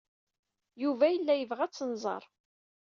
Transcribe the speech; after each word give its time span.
Yuba 0.83 1.05
yella 1.09 1.33
yebɣa 1.35 1.63
ad 1.65 1.71
tt-nẓer. 1.71 2.23